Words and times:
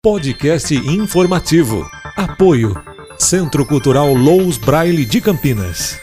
Podcast 0.00 0.72
informativo. 0.72 1.84
Apoio. 2.16 2.72
Centro 3.18 3.66
Cultural 3.66 4.14
Lous 4.14 4.56
Braille 4.56 5.04
de 5.04 5.20
Campinas. 5.20 5.98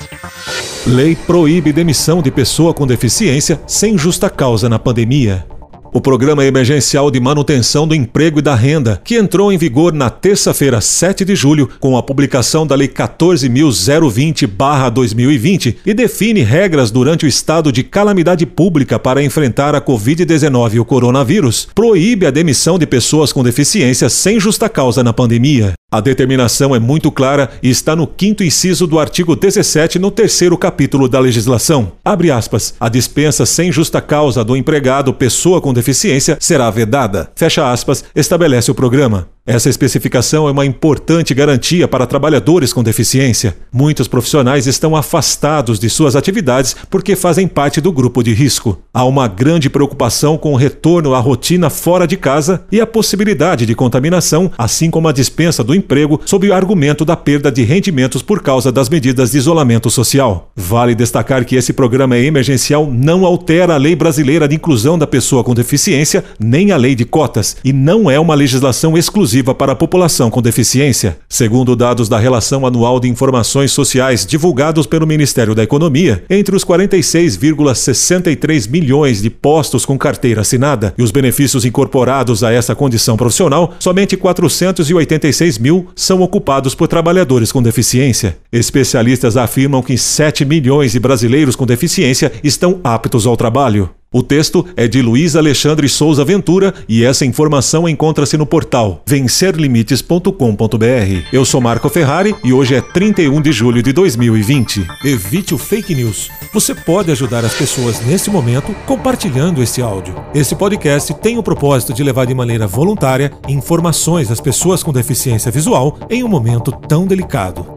Lei 0.86 1.16
proíbe 1.16 1.71
demissão 1.71 2.21
de 2.21 2.29
pessoa 2.29 2.73
com 2.73 2.86
deficiência 2.86 3.58
sem 3.66 3.97
justa 3.97 4.29
causa 4.29 4.68
na 4.68 4.78
pandemia. 4.78 5.47
O 5.94 6.02
Programa 6.02 6.46
Emergencial 6.46 7.10
de 7.10 7.20
Manutenção 7.20 7.88
do 7.88 7.96
Emprego 7.96 8.39
e 8.39 8.42
da 8.42 8.55
Renda, 8.55 9.00
que 9.04 9.16
entrou 9.16 9.52
em 9.52 9.57
vigor 9.57 9.94
na 9.94 10.09
terça-feira, 10.09 10.82
7 10.82 11.23
de 11.23 11.36
julho, 11.36 11.70
com 11.80 11.96
a 11.98 12.04
publicação 12.04 12.68
da 12.68 12.76
Lei 12.76 12.88
14.020-2020 12.88 15.76
e 15.86 15.94
define 15.94 16.41
regras 16.41 16.91
durante 16.91 17.26
o 17.26 17.27
estado 17.27 17.71
de 17.71 17.84
calamidade 17.84 18.45
pública 18.45 19.00
para 19.00 19.23
enfrentar 19.23 19.76
a 19.76 19.82
Covid-19 19.82 20.73
e 20.73 20.80
o 20.80 20.86
coronavírus, 20.86 21.68
proíbe 21.73 22.26
a 22.26 22.31
demissão 22.31 22.77
de 22.77 22.86
pessoas 22.86 23.31
com 23.31 23.44
deficiência 23.44 24.09
sem 24.09 24.40
justa 24.40 24.67
causa 24.67 25.04
na 25.04 25.13
pandemia. 25.13 25.73
A 25.95 26.02
determinação 26.02 26.76
é 26.76 26.80
muito 26.80 27.09
clara 27.09 27.49
e 27.63 27.70
está 27.70 27.95
no 27.95 28.05
quinto 28.05 28.44
inciso 28.44 28.85
do 28.85 28.99
artigo 28.99 29.34
17, 29.34 29.98
no 29.98 30.12
terceiro 30.12 30.58
capítulo 30.58 31.08
da 31.08 31.21
legislação. 31.21 31.94
Abre 32.04 32.30
aspas. 32.30 32.73
A 32.77 32.90
dispensa 32.90 33.45
sem 33.45 33.71
justa 33.71 34.02
causa 34.02 34.44
do 34.44 34.58
empregado 34.58 35.13
pessoa 35.13 35.62
com 35.62 35.73
deficiência 35.73 36.38
será 36.38 36.70
vedada. 36.70 37.31
Fecha 37.34 37.71
aspas. 37.71 38.04
Estabelece 38.13 38.70
o 38.70 38.76
programa. 38.76 39.34
Essa 39.48 39.70
especificação 39.70 40.48
é 40.48 40.52
uma 40.52 40.66
importante 40.66 41.31
garantia 41.31 41.88
para 41.88 42.08
trabalhadores 42.08 42.73
com 42.73 42.81
deficiência. 42.81 43.55
Muitos 43.71 44.08
profissionais 44.08 44.66
estão 44.66 44.95
afastados 44.95 45.77
de 45.77 45.88
suas 45.88 46.16
atividades 46.16 46.76
porque 46.90 47.16
fazem 47.16 47.48
parte 47.48 47.80
do 47.80 47.91
grupo 47.91 48.23
de 48.23 48.34
risco. 48.34 48.80
Há 48.91 49.05
uma 49.05 49.27
grande 49.27 49.70
preocupação 49.70 50.35
com 50.35 50.54
o 50.54 50.55
retorno 50.55 51.13
à 51.13 51.20
rotina 51.20 51.70
fora 51.70 52.08
de 52.08 52.18
casa 52.18 52.66
e 52.71 52.81
a 52.81 52.88
possibilidade 52.88 53.68
de 53.68 53.76
contaminação, 53.76 54.52
assim 54.58 54.90
como 54.90 55.08
a 55.08 55.12
dispensa 55.12 55.63
do 55.63 55.76
emprego, 55.76 56.20
sob 56.26 56.49
o 56.49 56.54
argumento 56.54 57.05
da 57.05 57.16
perda 57.16 57.51
de 57.51 57.62
rendimentos 57.62 58.23
por 58.23 58.41
causa 58.41 58.71
das 58.71 58.90
medidas 58.90 59.34
de 59.34 59.38
isolamento 59.38 59.91
social. 59.91 60.51
Vale 60.55 60.96
destacar 60.96 61.46
que 61.46 61.55
esse 61.55 61.71
programa 61.71 62.18
emergencial 62.18 62.90
não 62.91 63.23
altera 63.23 63.76
a 63.76 63.77
lei 63.77 63.96
brasileira 63.96 64.47
de 64.47 64.56
inclusão 64.56 64.97
da 64.97 65.06
pessoa 65.06 65.44
com 65.44 65.53
deficiência, 65.53 66.25
nem 66.40 66.72
a 66.72 66.78
lei 66.78 66.96
de 66.96 67.06
cotas, 67.06 67.57
e 67.63 67.72
não 67.72 68.09
é 68.09 68.19
uma 68.19 68.34
legislação 68.34 68.97
exclusiva 68.97 69.34
para 69.44 69.74
a 69.74 69.75
população 69.75 70.30
com 70.30 70.41
deficiência. 70.41 71.18
Segundo 71.28 71.75
dados 71.75 72.08
da 72.08 72.18
Relação 72.18 72.66
Anual 72.66 73.00
de 73.00 73.08
Informações 73.08 73.72
Sociais 73.72 74.25
divulgados 74.25 74.86
pelo 74.86 75.08
Ministério 75.08 75.56
da 75.56 75.64
Economia, 75.64 76.24
entre 76.30 76.56
os 76.56 76.64
46,63 76.64 78.69
milhões 78.69 79.22
de 79.22 79.30
postos 79.30 79.86
com 79.86 79.97
carteira 79.97 80.41
assinada 80.41 80.94
e 80.97 81.03
os 81.03 81.12
benefícios 81.12 81.66
incorporados 81.66 82.44
a 82.44 82.52
essa 82.52 82.75
condição 82.75 83.18
profissional, 83.18 83.74
somente 83.80 84.16
486 84.16 85.58
mil 85.58 85.88
são 85.96 86.22
ocupados 86.22 86.75
por 86.75 86.88
trabalhadores 86.88 87.52
com 87.52 87.62
deficiência. 87.62 88.38
Especialistas 88.52 89.38
afirmam 89.38 89.81
que 89.81 89.97
7 89.97 90.46
milhões 90.46 90.94
de 90.94 91.00
brasileiros 91.00 91.56
com 91.56 91.66
deficiência 91.66 92.31
estão 92.44 92.80
aptos 92.84 93.25
ao 93.25 93.36
trabalho. 93.36 93.90
O 94.16 94.24
texto 94.24 94.66
é 94.78 94.88
de 94.88 95.02
Luiz 95.02 95.35
Alexandre 95.35 95.90
Souza 95.90 96.24
Ventura 96.24 96.74
e 96.88 97.03
essa 97.03 97.25
informação 97.25 97.85
encontra-se 97.85 98.38
no 98.38 98.46
portal 98.46 99.03
vencerlimites.com.br. 99.06 101.28
Eu 101.34 101.44
sou 101.44 101.59
Marco 101.59 101.90
Ferrari 101.90 102.34
e 102.41 102.53
hoje 102.53 102.75
é 102.75 102.80
31 102.80 103.41
de 103.41 103.52
julho 103.52 103.84
de 103.84 103.91
2020. 103.91 104.88
Evite 105.03 105.53
o 105.53 105.57
fake 105.57 105.94
news. 105.94 106.30
Você 106.53 106.74
pode 106.74 107.12
ajudar 107.12 107.44
as 107.44 107.56
pessoas 107.56 108.00
nesse 108.06 108.30
momento 108.30 108.74
compartilhando 108.85 109.62
esse 109.62 109.81
áudio. 109.81 110.16
Esse 110.34 110.56
podcast 110.56 111.13
tem 111.16 111.38
o 111.38 111.44
propósito 111.44 111.94
de 111.94 112.02
levar 112.02 112.24
de 112.24 112.34
maneira 112.34 112.66
voluntária 112.66 113.34
informações 113.50 114.31
às 114.31 114.40
pessoas 114.40 114.81
com 114.81 114.94
deficiência 114.94 115.52
visual 115.52 116.00
em 116.09 116.24
um 116.24 116.29
momento 116.29 116.72
tão 116.72 117.06
delicado. 117.06 117.75